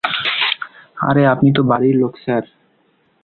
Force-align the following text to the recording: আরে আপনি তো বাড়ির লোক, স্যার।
আরে 1.01 1.23
আপনি 1.27 1.49
তো 1.53 1.61
বাড়ির 1.63 1.95
লোক, 1.95 2.13
স্যার। 2.17 2.43